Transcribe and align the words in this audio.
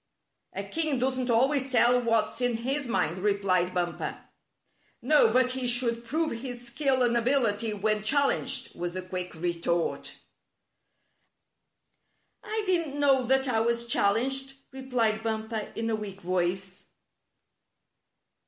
"A 0.53 0.63
king 0.63 0.97
doesn't 0.97 1.29
always 1.29 1.71
tell 1.71 2.01
what's 2.01 2.41
in 2.41 2.57
his 2.57 2.87
mind," 2.87 3.19
replied 3.19 3.71
Bumper." 3.71 4.19
No, 5.03 5.31
but 5.31 5.51
he 5.51 5.67
should 5.67 6.05
prove 6.07 6.41
his 6.41 6.65
skill 6.65 7.03
and 7.03 7.15
ability 7.15 7.71
when 7.75 8.01
challenged," 8.01 8.73
was 8.75 8.93
the 8.95 9.03
quick 9.03 9.35
retort. 9.35 10.17
"I 12.43 12.63
didn't 12.65 12.99
know 12.99 13.21
that 13.25 13.47
I 13.47 13.59
was 13.59 13.85
challenged," 13.85 14.55
re 14.71 14.87
plied 14.87 15.21
Bumper, 15.21 15.71
in 15.75 15.87
a 15.87 15.95
weak 15.95 16.21
voice. 16.21 16.83